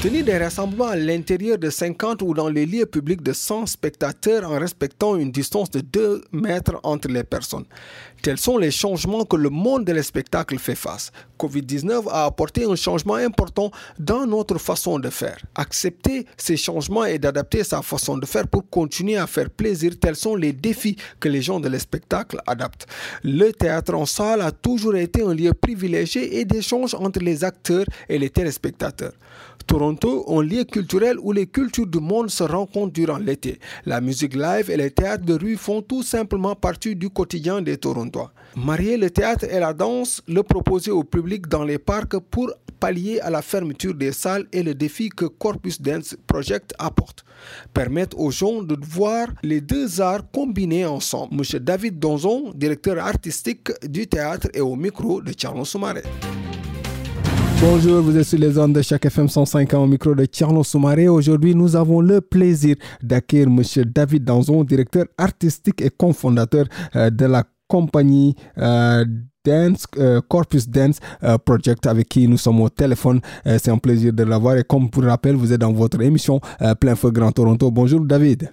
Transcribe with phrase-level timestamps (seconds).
[0.00, 4.48] Tenir des rassemblements à l'intérieur de 50 ou dans les lieux publics de 100 spectateurs
[4.48, 7.64] en respectant une distance de 2 mètres entre les personnes.
[8.22, 11.10] Tels sont les changements que le monde des spectacles fait face.
[11.38, 15.38] Covid-19 a apporté un changement important dans notre façon de faire.
[15.54, 20.16] Accepter ces changements et d'adapter sa façon de faire pour continuer à faire plaisir, tels
[20.16, 22.86] sont les défis que les gens de spectacle adaptent.
[23.22, 27.86] Le théâtre en salle a toujours été un lieu privilégié et d'échange entre les acteurs
[28.08, 29.12] et les téléspectateurs.
[29.66, 33.58] Toronto, un lieu culturel où les cultures du monde se rencontrent durant l'été.
[33.84, 37.76] La musique live et les théâtres de rue font tout simplement partie du quotidien des
[37.76, 38.32] Torontois.
[38.56, 43.20] Marier le théâtre et la danse, le proposer au public dans les parcs pour pallier
[43.20, 47.24] à la fermeture des salles et le défi que Corpus Dance Project apporte.
[47.74, 51.36] Permettre aux gens de voir les deux arts combinés ensemble.
[51.36, 56.02] Monsieur David Donzon, directeur artistique du théâtre et au micro de Charles Soumaré.
[57.60, 61.08] Bonjour, vous êtes sur les ondes de chaque FM 105 au micro de Tierno Soumaré.
[61.08, 63.62] Aujourd'hui, nous avons le plaisir d'accueillir M.
[63.84, 69.04] David Danzon, directeur artistique et cofondateur euh, de la compagnie euh,
[69.48, 70.98] Dance, euh, Corpus Dance
[71.44, 73.20] Project avec qui nous sommes au téléphone.
[73.44, 76.40] C'est un plaisir de l'avoir et comme pour rappel, vous êtes dans votre émission
[76.80, 77.70] Plein Feu Grand Toronto.
[77.70, 78.50] Bonjour David.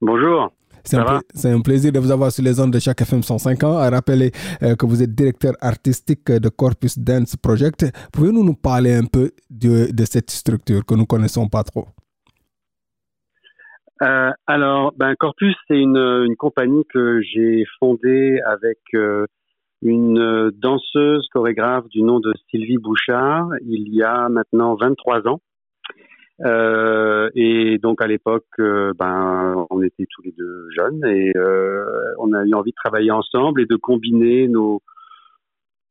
[0.00, 0.52] Bonjour.
[0.86, 3.76] C'est un, plaisir de vous avoir sur les ondes de chaque FM 105 ans.
[3.76, 4.30] À rappeler
[4.62, 7.86] euh, que vous êtes directeur artistique de Corpus Dance Project.
[8.12, 11.86] Pouvez-vous nous parler un peu de, de cette structure que nous ne connaissons pas trop?
[14.02, 19.26] Euh, alors, ben, Corpus, c'est une, une, compagnie que j'ai fondée avec euh,
[19.82, 25.40] une danseuse chorégraphe du nom de Sylvie Bouchard il y a maintenant 23 ans.
[26.44, 31.84] Euh, et donc à l'époque, euh, ben, on était tous les deux jeunes et euh,
[32.18, 34.82] on a eu envie de travailler ensemble et de combiner nos,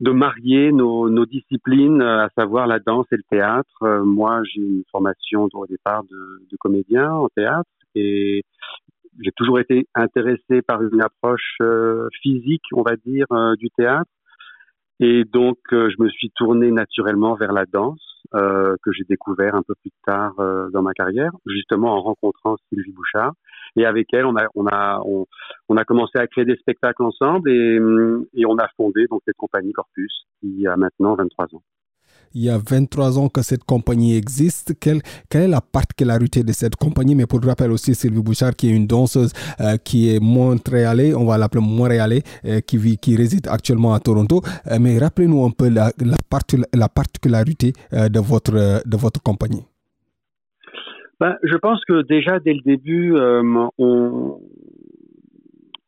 [0.02, 3.84] de marier nos, nos disciplines, à savoir la danse et le théâtre.
[3.84, 8.44] Euh, moi, j'ai une formation au départ de, de comédien en théâtre et
[9.22, 13.28] j'ai toujours été intéressé par une approche euh, physique, on va dire,
[13.58, 14.10] du théâtre.
[15.00, 18.16] Et donc, je me suis tourné naturellement vers la danse.
[18.34, 22.56] Euh, que j'ai découvert un peu plus tard euh, dans ma carrière, justement en rencontrant
[22.68, 23.34] Sylvie Bouchard.
[23.76, 25.00] Et avec elle, on a, on a,
[25.70, 27.80] on, a commencé à créer des spectacles ensemble et,
[28.34, 31.62] et on a fondé donc cette compagnie Corpus qui a maintenant 23 ans
[32.36, 34.78] il y a 23 ans que cette compagnie existe.
[34.80, 37.16] Quelle, quelle est la particularité de cette compagnie?
[37.16, 39.32] Mais pour rappel aussi, Sylvie Bouchard, qui est une danseuse
[39.62, 44.00] euh, qui est montréalais, on va l'appeler montréalais, euh, qui, vit, qui réside actuellement à
[44.00, 44.42] Toronto.
[44.70, 46.18] Euh, mais rappelez-nous un peu la, la,
[46.74, 49.64] la particularité de, votre, de votre compagnie.
[51.20, 53.16] Ben, je pense que déjà dès le début,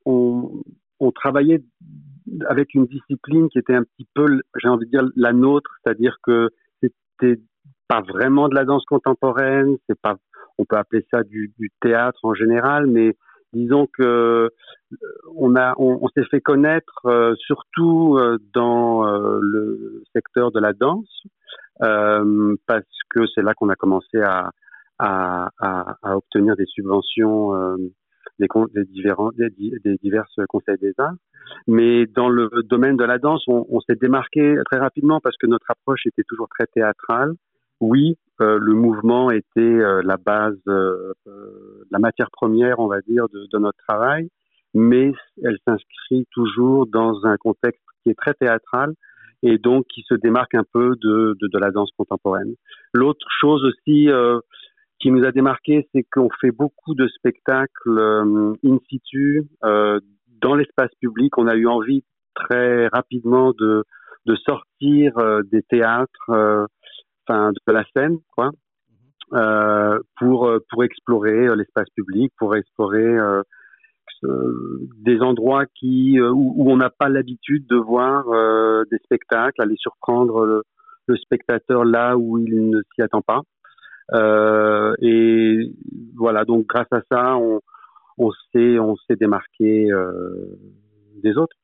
[0.06, 0.64] on,
[1.00, 1.62] on, travaillait
[2.48, 4.26] avec une discipline qui était un petit peu,
[4.62, 6.50] j'ai envie de dire, la nôtre, c'est-à-dire que
[6.82, 7.40] c'était
[7.88, 10.18] pas vraiment de la danse contemporaine, c'est pas,
[10.58, 13.16] on peut appeler ça du, du, théâtre en général, mais
[13.54, 14.50] disons que euh,
[15.36, 19.06] on a, on, s'est fait connaître euh, surtout euh, dans
[19.40, 21.24] le secteur de la danse,
[21.80, 24.52] parce que c'est là qu'on a commencé à,
[25.00, 27.78] à, à, à, obtenir des subventions
[28.40, 29.50] des, des, différents, des,
[29.84, 31.16] des diverses conseils des arts.
[31.66, 35.48] Mais dans le domaine de la danse, on, on s'est démarqué très rapidement parce que
[35.48, 37.34] notre approche était toujours très théâtrale.
[37.80, 43.02] Oui, euh, le mouvement était euh, la base, euh, euh, la matière première, on va
[43.02, 44.30] dire, de, de notre travail,
[44.74, 45.14] mais
[45.44, 48.94] elle s'inscrit toujours dans un contexte qui est très théâtral
[49.44, 52.56] et donc qui se démarque un peu de, de, de la danse contemporaine.
[52.94, 54.10] L'autre chose aussi
[55.00, 58.00] qui nous a démarqué, c'est qu'on fait beaucoup de spectacles
[58.64, 59.48] in situ
[60.42, 62.04] dans l'espace public, on a eu envie
[62.36, 63.84] très rapidement de,
[64.26, 66.66] de sortir euh, des théâtres, euh,
[67.28, 68.52] enfin de la scène, quoi,
[69.34, 73.18] euh, pour pour explorer l'espace public, pour explorer
[74.24, 78.26] des endroits qui où, où on n'a pas l'habitude de voir
[78.90, 80.64] des spectacles, aller surprendre le,
[81.08, 83.42] le, spectateur là où il ne s'y attend pas.
[84.14, 85.72] Et
[86.16, 87.62] voilà, donc grâce à ça, on,
[88.18, 90.58] on s'est on s'est démarqué euh,
[91.24, 91.56] des autres.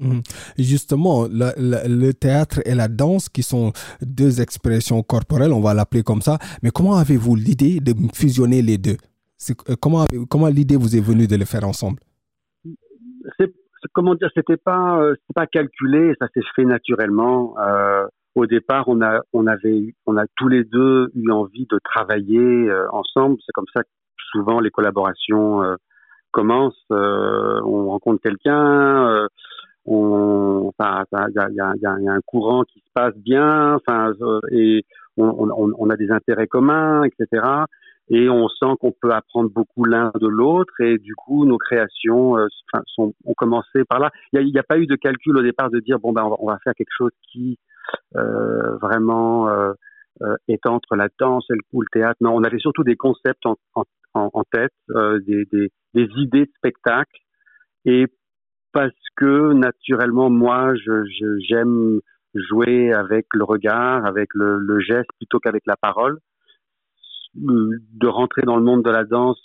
[0.00, 0.22] Mhm.
[0.58, 6.22] Justement, le théâtre et la danse, qui sont deux expressions corporelles, on va l'appeler comme
[6.22, 8.96] ça, mais comment avez-vous l'idée de fusionner les deux?
[9.50, 11.98] Euh, Comment, comment l'idée vous est venue de les faire ensemble?
[13.92, 17.54] Comment dire, c'était pas, euh, pas calculé, ça s'est fait naturellement.
[17.58, 21.78] Euh, au départ, on a, on avait, on a tous les deux eu envie de
[21.82, 23.36] travailler ensemble.
[23.44, 23.88] C'est comme ça que
[24.30, 25.76] souvent les collaborations
[26.30, 26.86] commencent.
[26.90, 29.28] on rencontre quelqu'un
[29.88, 33.74] on, enfin, il y a, y, a, y a, un courant qui se passe bien,
[33.74, 34.84] enfin, euh, et
[35.16, 37.46] on, on, on, a des intérêts communs, etc.
[38.10, 42.36] Et on sent qu'on peut apprendre beaucoup l'un de l'autre, et du coup, nos créations
[42.36, 42.46] euh,
[42.94, 44.10] sont, ont commencé par là.
[44.32, 46.58] Il n'y a, pas eu de calcul au départ de dire bon ben on va,
[46.62, 47.56] faire quelque chose qui euh,
[48.14, 49.72] vraiment euh,
[50.22, 52.16] euh, entre la danse et le, ou le théâtre.
[52.20, 54.72] Non, on avait surtout des concepts en, en, en tête,
[55.26, 57.18] des, des, des idées de spectacle,
[57.84, 58.06] et
[58.72, 61.04] parce que naturellement, moi, je,
[61.48, 62.00] j'aime
[62.34, 66.18] jouer avec le regard, avec le, le geste plutôt qu'avec la parole.
[67.34, 69.38] De rentrer dans le monde de la danse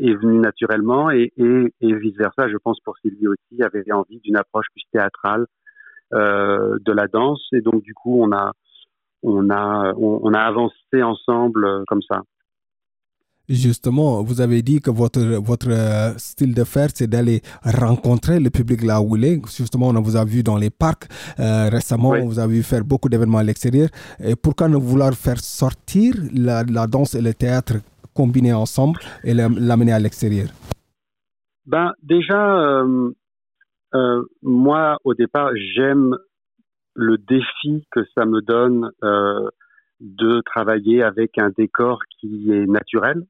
[0.00, 2.48] est venu naturellement et, et, et vice versa.
[2.48, 5.46] Je pense pour Sylvie aussi avait envie d'une approche plus théâtrale euh,
[6.12, 8.52] de la danse et donc du coup on a
[9.22, 12.22] on a on a avancé ensemble euh, comme ça.
[13.48, 18.48] Justement, vous avez dit que votre, votre euh, style de faire, c'est d'aller rencontrer le
[18.48, 19.40] public là où il est.
[19.56, 21.08] Justement, on vous a vu dans les parcs
[21.40, 23.88] euh, récemment, on vous a vu faire beaucoup d'événements à l'extérieur.
[24.22, 27.74] Et pourquoi ne vouloir faire sortir la, la danse et le théâtre
[28.14, 30.48] combinés ensemble et l'amener à l'extérieur?
[31.66, 33.10] Ben déjà, euh,
[33.94, 36.16] euh, moi au départ, j'aime
[36.94, 39.48] le défi que ça me donne euh,
[40.00, 43.24] de travailler avec un décor qui est naturel.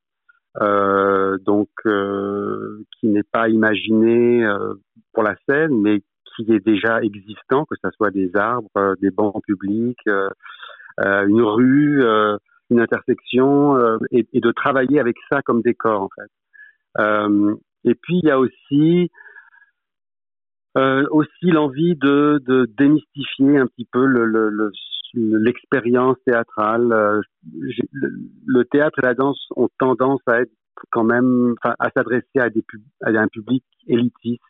[0.60, 4.74] Euh, donc euh, qui n'est pas imaginé euh,
[5.12, 6.02] pour la scène, mais
[6.34, 10.08] qui est déjà existant, que ce soit des arbres, des bancs publics,
[10.98, 12.04] une rue,
[12.70, 17.10] une intersection, et, et, de travailler avec ça comme décor en fait.
[17.84, 19.10] et puis il y a aussi
[20.78, 24.06] euh, aussi l'envie de, de, démystifier un petit peu
[25.14, 26.92] l'expérience le, le, théâtrale.
[26.92, 27.20] Euh,
[27.92, 28.10] le,
[28.46, 30.52] le, théâtre et la danse ont tendance à être
[30.90, 32.64] quand même, à s'adresser à, des,
[33.02, 34.42] à un public élitiste.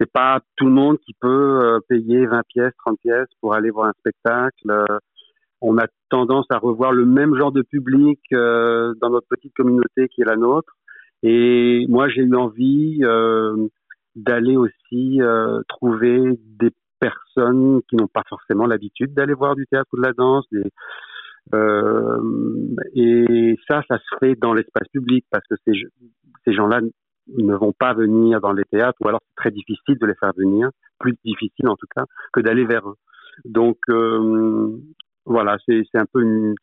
[0.00, 3.68] C'est pas tout le monde qui peut euh, payer 20 pièces, 30 pièces pour aller
[3.68, 4.72] voir un spectacle.
[5.60, 10.22] on a tendance à revoir le même genre de public dans notre petite communauté qui
[10.22, 10.72] est la nôtre.
[11.22, 13.00] Et moi, j'ai eu envie
[14.16, 16.18] d'aller aussi euh, trouver
[16.58, 20.46] des personnes qui n'ont pas forcément l'habitude d'aller voir du théâtre ou de la danse.
[21.54, 22.20] euh,
[22.94, 25.74] et ça, ça se fait dans l'espace public parce que ces,
[26.44, 26.80] ces gens-là
[27.36, 30.32] ne vont pas venir dans les théâtres ou alors c'est très difficile de les faire
[30.36, 32.96] venir, plus difficile en tout cas que d'aller vers eux.
[33.44, 34.76] Donc euh,
[35.26, 36.54] voilà, c'est un peu une,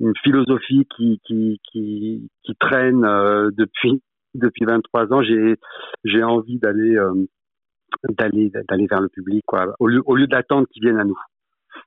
[0.00, 4.02] une philosophie qui, qui, qui, qui traîne euh, depuis
[4.36, 5.56] depuis 23 ans, j'ai
[6.04, 7.26] j'ai envie d'aller euh,
[8.08, 11.18] d'aller d'aller vers le public quoi, au lieu, au lieu d'attendre qu'ils viennent à nous.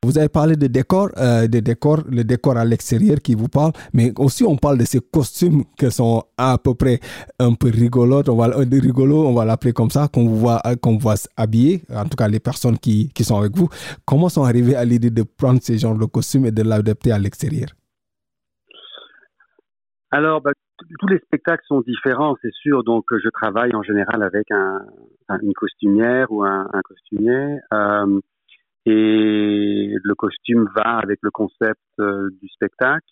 [0.04, 3.72] Vous avez parlé de décors, euh, de décors, le décor à l'extérieur qui vous parle,
[3.94, 7.00] mais aussi on parle de ces costumes qui sont à peu près
[7.40, 11.16] un peu rigolos, on va rigolo, on va l'appeler comme ça, qu'on voit qu'on voit
[11.36, 13.68] habiller, en tout cas les personnes qui, qui sont avec vous.
[14.06, 17.20] Comment sont arrivés à l'idée de prendre ces genres de costumes et de l'adapter à
[17.20, 17.70] l'extérieur?
[20.12, 20.52] Alors, bah,
[21.00, 22.84] tous les spectacles sont différents, c'est sûr.
[22.84, 24.86] Donc, je travaille en général avec un,
[25.42, 27.60] une costumière ou un, un costumier.
[27.74, 28.20] Euh,
[28.86, 33.06] et le costume va avec le concept euh, du spectacle.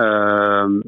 [0.00, 0.82] Euh,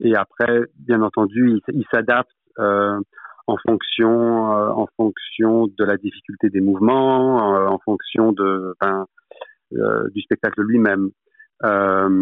[0.00, 3.00] et après, bien entendu, il, s'adapte euh,
[3.46, 9.06] en fonction, euh, en fonction de la difficulté des mouvements, euh, en fonction de, ben,
[9.70, 11.10] du spectacle lui-même.
[11.64, 12.20] Euh,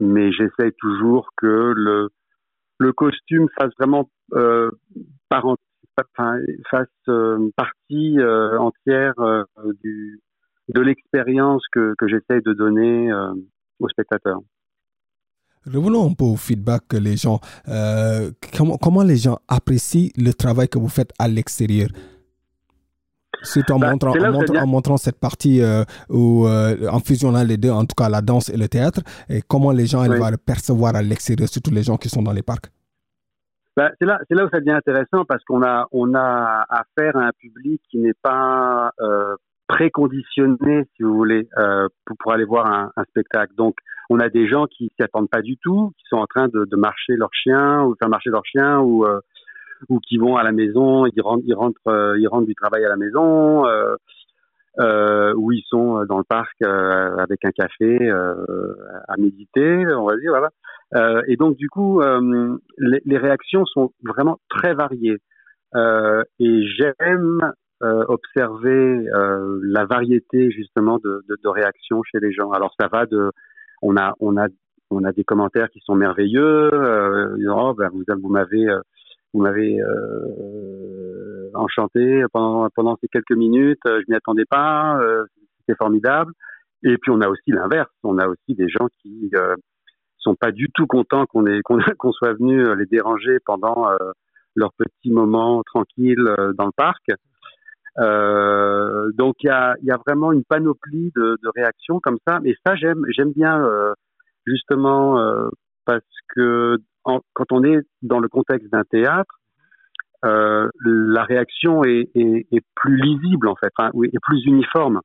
[0.00, 2.08] mais j'essaye toujours que le,
[2.78, 4.70] le costume fasse vraiment euh,
[6.70, 9.14] fasse euh, partie euh, entière
[9.84, 10.20] du,
[10.68, 13.12] de l'expérience que, que j'essaye de donner
[13.78, 14.40] aux spectateurs.
[15.66, 17.38] Revenons un peu au feedback que les gens,
[18.56, 21.88] comment, comment les gens apprécient le travail que vous faites à l'extérieur?
[23.42, 27.44] C'est en, bah, montrant, en, montrant, en, montrant, cette partie euh, où, euh, en fusionnant
[27.44, 30.18] les deux, en tout cas la danse et le théâtre, et comment les gens oui.
[30.18, 32.70] vont le percevoir à l'extérieur, surtout les gens qui sont dans les parcs.
[33.76, 37.16] Bah, c'est là, c'est là où ça devient intéressant parce qu'on a, on a affaire
[37.16, 39.36] à un public qui n'est pas euh,
[39.68, 43.54] préconditionné, si vous voulez, euh, pour, pour, aller voir un, un, spectacle.
[43.56, 43.76] Donc,
[44.10, 46.64] on a des gens qui s'y attendent pas du tout, qui sont en train de,
[46.64, 49.20] de marcher leur chien ou faire marcher leur chien ou euh,
[49.88, 52.88] ou qui vont à la maison, ils rentrent, ils rentrent, ils rentrent du travail à
[52.88, 60.06] la maison, euh, où ils sont dans le parc avec un café à méditer, on
[60.06, 61.22] va dire, voilà.
[61.26, 62.00] et donc du coup,
[62.78, 65.18] les, réactions sont vraiment très variées.
[65.74, 72.50] et j'aime euh, observer euh, la variété justement de, de, réactions chez les gens.
[72.50, 73.30] Alors ça va de,
[73.80, 74.48] on a, on a,
[74.90, 76.74] on a des commentaires qui sont merveilleux.
[76.74, 78.80] Euh, oh, ben vous, vous m'avez, euh,
[79.32, 83.80] vous m'avez euh, enchanté pendant ces quelques minutes.
[83.84, 85.00] Je m'y attendais pas.
[85.60, 86.32] C'était formidable.
[86.82, 87.90] Et puis on a aussi l'inverse.
[88.02, 89.30] On a aussi des gens qui
[90.18, 91.44] sont pas du tout contents qu'on
[92.12, 93.88] soit venu les déranger pendant
[94.56, 96.22] leur petit moment tranquille
[96.56, 97.02] dans le parc.
[97.98, 99.50] Euh, donc il y
[99.90, 103.92] a, vraiment une panoplie de, réactions comme ça, mais ça j'aime bien euh,
[104.46, 105.48] justement euh,
[105.84, 109.40] parce que quand on est dans le contexte d'un théâtre,
[110.24, 112.10] euh, la réaction est,
[112.74, 115.00] plus lisible en fait, hein, est plus uniforme,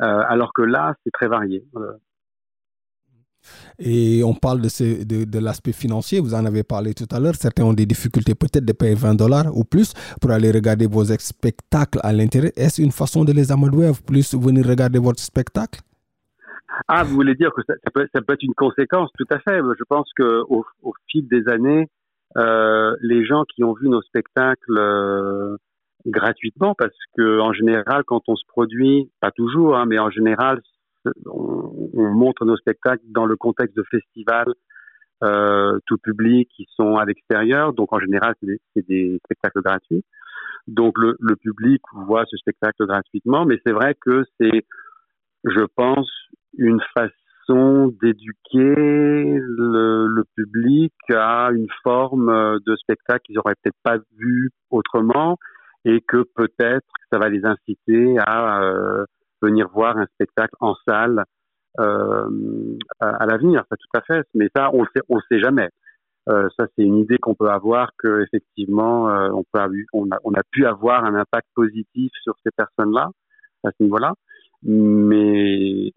[0.00, 1.64] alors que là c'est très varié.
[3.78, 7.34] Et on parle de, l'aspect financier, vous en avez parlé tout à l'heure.
[7.36, 11.04] Certains ont des difficultés peut-être de payer 20 dollars ou plus pour aller regarder vos
[11.04, 12.52] spectacles à l'intérieur.
[12.56, 15.80] Est-ce une façon de les amadouer plus venir regarder votre spectacle?
[16.86, 19.58] Ah, vous voulez dire que ça, peut, être une conséquence, tout à fait.
[19.58, 21.88] Je pense qu'au au fil des années,
[22.36, 25.56] euh, les gens qui ont vu nos spectacles euh,
[26.06, 30.60] gratuitement, parce que en général, quand on se produit, pas toujours, hein, mais en général,
[31.26, 34.52] on, montre nos spectacles dans le contexte de festivals
[35.24, 37.72] euh, tout public qui sont à l'extérieur.
[37.72, 40.04] Donc en général, c'est des, spectacles gratuits.
[40.66, 44.66] Donc le, public voit ce spectacle gratuitement, mais c'est vrai que c'est,
[45.44, 46.10] je pense,
[46.56, 54.50] une façon d'éduquer le, public à une forme de spectacle qu'ils auraient peut-être pas vu
[54.70, 55.38] autrement
[55.84, 59.04] et que peut-être ça va les inciter à euh,
[59.42, 61.24] venir voir un spectacle en salle
[61.80, 63.64] euh, à, l'avenir.
[63.70, 64.26] Ça, tout à fait.
[64.34, 65.68] Mais ça, on le sait, on le sait jamais.
[66.28, 69.60] Euh, ça, c'est une idée qu'on peut avoir que effectivement, euh, on peut,
[69.92, 73.10] on a, on a pu avoir un impact positif sur ces personnes-là
[73.64, 74.12] à ce niveau-là,
[74.62, 75.92] mais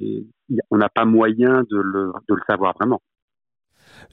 [0.69, 3.01] on n'a pas moyen de le, de le savoir vraiment.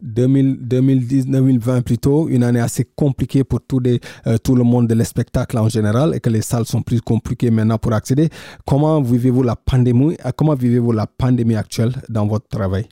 [0.02, 5.68] 2010-2020 plutôt, une année assez compliquée pour tout, euh, tout le monde de spectacle en
[5.68, 8.28] général et que les salles sont plus compliquées maintenant pour accéder.
[8.66, 12.86] Comment vivez-vous la pandémie euh, Comment vivez-vous la pandémie actuelle dans votre travail?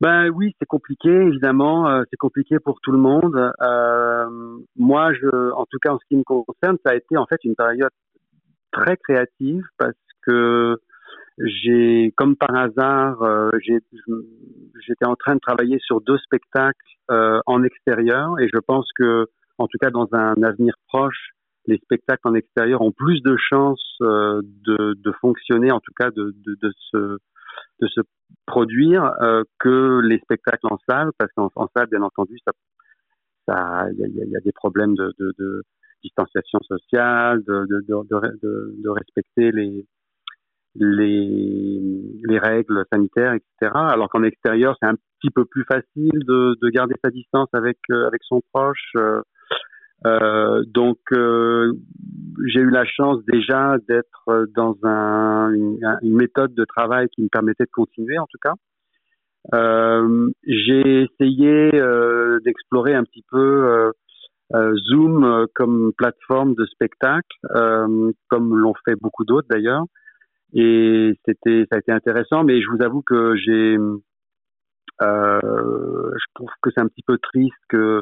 [0.00, 3.34] Ben oui, c'est compliqué évidemment, euh, c'est compliqué pour tout le monde.
[4.76, 7.42] moi, je, en tout cas en ce qui me concerne, ça a été en fait
[7.44, 7.90] une période
[8.76, 10.78] très créative parce que
[11.38, 16.78] j'ai, comme par hasard, euh, j'étais en train de travailler sur deux spectacles
[17.10, 19.26] euh, en extérieur et je pense que,
[19.58, 21.30] en tout cas dans un avenir proche,
[21.66, 26.34] les spectacles en extérieur ont plus de chances euh, de, fonctionner, en tout cas de,
[26.46, 27.18] de, se,
[27.80, 28.00] de se
[28.46, 29.12] produire
[29.58, 32.52] que les spectacles en salle, parce qu'en salle, bien entendu, ça,
[33.48, 35.12] ça, il y a, y a, des problèmes de
[36.02, 39.86] distanciation sociale, de, de, de, de respecter les
[40.78, 41.80] les,
[42.28, 43.72] les règles sanitaires, etc.
[43.74, 47.78] Alors qu'en extérieur, c'est un petit peu plus facile de, de garder sa distance avec
[47.90, 48.92] euh, avec son proche.
[48.96, 49.22] Euh,
[50.06, 51.72] euh donc, euh,
[52.46, 57.64] j'ai eu la chance déjà d'être dans un, une, méthode de travail qui me permettait
[57.64, 58.54] de continuer, en tout cas.
[59.54, 61.70] Euh, j'ai essayé
[62.44, 63.92] d'explorer un petit peu
[64.52, 67.36] Zoom comme plateforme de spectacle,
[68.28, 69.84] comme l'ont fait beaucoup d'autres d'ailleurs.
[70.52, 73.76] Et c'était, ça a été intéressant, mais je vous avoue que j'ai,
[75.02, 78.00] euh, je trouve que c'est un petit peu triste que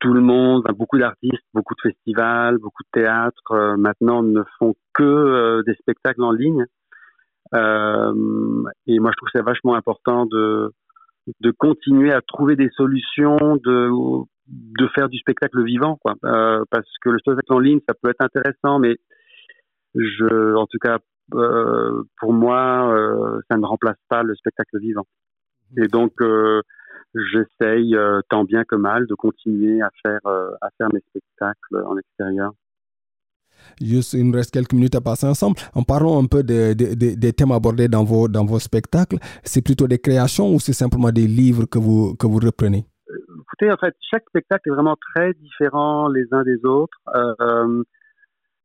[0.00, 4.74] tout le monde, beaucoup d'artistes, beaucoup de festivals, beaucoup de théâtres euh, maintenant ne font
[4.94, 6.64] que euh, des spectacles en ligne.
[7.54, 10.72] Euh, et moi, je trouve que c'est vachement important de
[11.40, 13.90] de continuer à trouver des solutions, de
[14.48, 16.14] de faire du spectacle vivant, quoi.
[16.22, 18.96] parce que le spectacle en ligne, ça peut être intéressant, mais
[19.94, 20.98] je, en tout cas,
[21.34, 25.06] euh, pour moi, euh, ça ne remplace pas le spectacle vivant.
[25.76, 26.62] Et donc, euh,
[27.14, 27.96] j'essaye
[28.28, 32.52] tant bien que mal de continuer à faire, à faire mes spectacles en extérieur.
[33.80, 35.56] Juste, il me reste quelques minutes à passer ensemble.
[35.74, 39.18] En parlant un peu des des thèmes abordés dans vos, dans vos spectacles.
[39.42, 42.86] C'est plutôt des créations ou c'est simplement des livres que vous, que vous reprenez?
[43.62, 46.98] En fait, chaque spectacle est vraiment très différent les uns des autres.
[47.14, 47.82] Euh,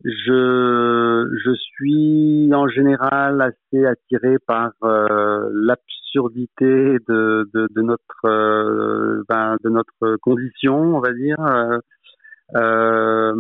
[0.03, 9.23] je, je suis en général assez attiré par euh, l'absurdité de, de, de, notre euh,
[9.29, 11.37] ben, de notre condition, on va dire.
[12.55, 13.33] Euh,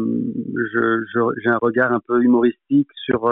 [1.43, 3.31] j'ai un regard un peu humoristique sur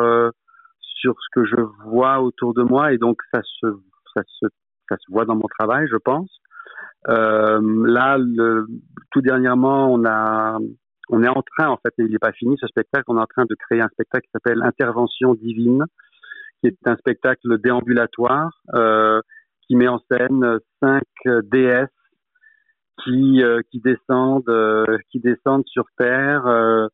[0.82, 3.68] sur ce que je vois autour de moi et donc ça se
[4.14, 4.46] ça se
[4.90, 6.41] ça se voit dans mon travail, je pense.
[7.08, 8.68] Là, le,
[9.12, 10.58] tout dernièrement, on a
[11.12, 13.26] on est en train, en fait, il n'est pas fini ce spectacle, on est en
[13.26, 15.84] train de créer un spectacle qui s'appelle Intervention divine,
[16.62, 19.20] qui est un spectacle déambulatoire euh,
[19.68, 21.04] qui met en scène cinq
[21.52, 21.90] déesses
[23.04, 26.88] qui euh, qui descendent euh, qui descendent sur terre euh,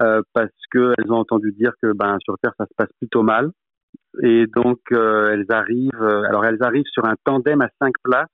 [0.00, 3.50] euh, parce qu'elles ont entendu dire que ben sur terre ça se passe plutôt mal.
[4.22, 8.28] Et donc elles arrivent alors elles arrivent sur un tandem à cinq places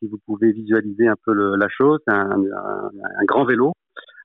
[0.00, 3.74] si vous pouvez visualiser un peu la chose un, un, grand vélo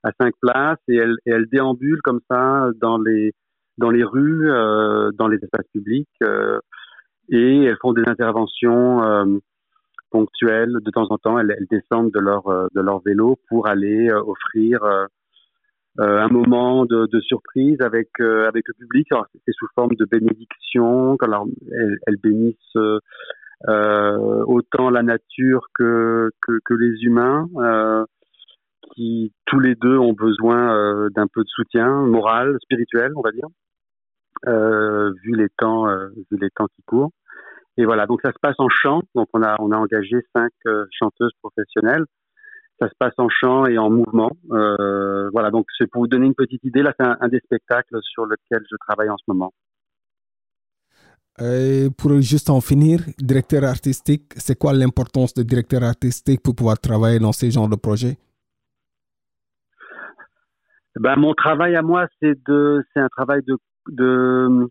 [0.02, 3.32] à cinq places et elle, et elle déambule comme ça dans les
[3.78, 6.58] dans les rues, euh, dans les espaces publics euh,
[7.28, 9.38] et elles font des interventions euh,
[10.10, 11.38] ponctuelles de temps en temps.
[11.38, 14.80] Elles, descendent de leur de leur vélo pour aller offrir
[15.98, 19.08] un moment de, surprise avec avec le public.
[19.44, 21.18] C'est sous forme de bénédiction.
[21.20, 22.78] Elles, elles bénissent
[23.64, 27.46] autant la nature que que, que les humains
[28.94, 33.30] qui tous les deux ont besoin euh, d'un peu de soutien moral, spirituel, on va
[33.30, 33.48] dire,
[34.46, 37.10] euh, vu les temps, euh, vu les temps qui courent.
[37.78, 39.02] Et voilà, donc ça se passe en chant.
[39.14, 42.04] Donc on a on a engagé cinq euh, chanteuses professionnelles.
[42.80, 44.30] Ça se passe en chant et en mouvement.
[44.50, 46.82] Euh, voilà, donc c'est pour vous donner une petite idée.
[46.82, 49.52] Là, c'est un, un, des spectacles sur lequel je travaille en ce moment.
[51.98, 57.18] Pour juste en finir, directeur artistique, c'est quoi l'importance de directeur artistique pour pouvoir travailler
[57.18, 58.16] dans ces genres de projets?
[60.98, 64.66] Ben, mon travail à moi, c'est un travail de, de,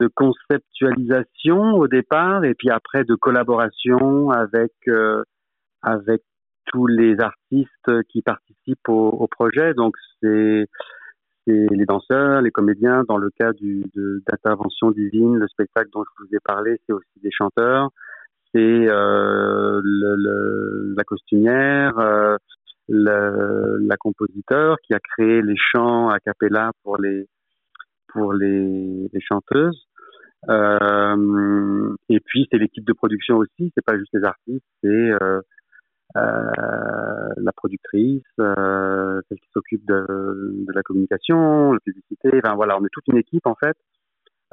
[0.00, 5.22] de, conceptualisation au départ, et puis après de collaboration avec euh,
[5.80, 6.20] avec
[6.66, 9.72] tous les artistes qui participent au, au projet.
[9.72, 10.66] Donc c'est
[11.46, 13.04] c'est les danseurs, les comédiens.
[13.08, 13.84] Dans le cas du
[14.26, 17.90] d'intervention divine, le spectacle dont je vous ai parlé, c'est aussi des chanteurs.
[18.54, 22.36] C'est euh, le, le, la costumière, euh,
[22.88, 27.26] le, la compositeur qui a créé les chants a cappella pour les
[28.08, 29.86] pour les, les chanteuses.
[30.48, 35.40] Euh, et puis c'est l'équipe de production aussi, c'est pas juste les artistes, c'est euh,
[36.14, 40.06] la productrice, euh, celle qui s'occupe de,
[40.66, 42.30] de, la communication, la publicité.
[42.44, 43.76] Enfin voilà, on est toute une équipe en fait.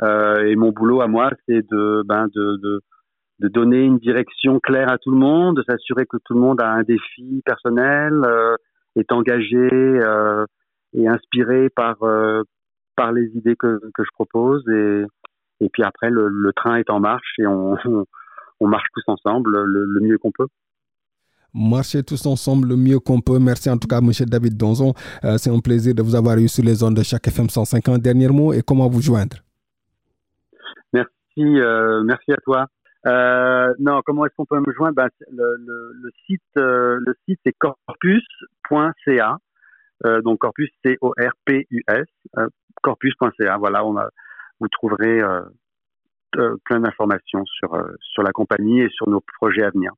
[0.01, 2.81] Euh, et mon boulot à moi, c'est de ben de, de
[3.39, 6.61] de donner une direction claire à tout le monde, de s'assurer que tout le monde
[6.61, 8.55] a un défi personnel, euh,
[8.95, 10.45] est engagé euh,
[10.93, 12.43] et inspiré par euh,
[12.95, 15.05] par les idées que, que je propose et
[15.61, 17.77] et puis après le, le train est en marche et on
[18.59, 20.47] on marche tous ensemble le, le mieux qu'on peut.
[21.53, 23.39] Marcher tous ensemble le mieux qu'on peut.
[23.39, 24.93] Merci en tout cas, Monsieur David Donzon.
[25.23, 28.01] Euh, C'est un plaisir de vous avoir eu sur les ondes de chaque FM 150.
[28.01, 29.38] Dernier mot et comment vous joindre?
[30.93, 32.67] Merci, euh, merci à toi.
[33.07, 34.95] Euh, non, comment est-ce qu'on peut me joindre?
[34.95, 39.38] Ben, le, site, le site c'est corpus.ca.
[40.23, 42.05] Donc corpus c o r p u s
[42.38, 42.47] euh,
[42.83, 43.57] corpus.ca.
[43.57, 44.07] Voilà, on a,
[44.59, 45.21] vous trouverez
[46.65, 49.91] plein d'informations sur sur la compagnie et sur nos projets à venir.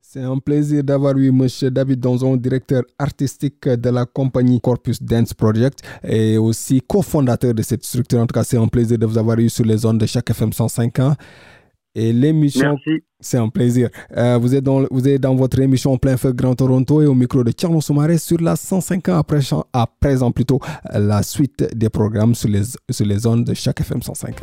[0.00, 1.46] C'est un plaisir d'avoir eu M.
[1.70, 7.84] David Donzon, directeur artistique de la compagnie Corpus Dance Project et aussi cofondateur de cette
[7.84, 8.20] structure.
[8.20, 10.30] En tout cas, c'est un plaisir de vous avoir eu sur les zones de chaque
[10.30, 11.14] FM 105 ans.
[11.94, 12.76] Et l'émission,
[13.20, 13.90] c'est un plaisir.
[14.16, 17.06] Euh, vous, êtes dans, vous êtes dans votre émission en plein feu Grand Toronto et
[17.06, 19.40] au micro de Tierno Soumaré sur la 105 ans après,
[19.72, 20.60] à présent plutôt
[20.92, 24.42] la suite des programmes sur les, sur les zones de chaque FM 105